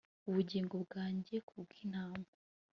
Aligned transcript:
ubugingo 0.27 0.75
bwanjye 0.83 1.35
ku 1.47 1.55
bw 1.63 1.71
intama 1.83 2.25